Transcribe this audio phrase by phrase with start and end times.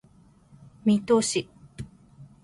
[0.83, 1.47] 水戸市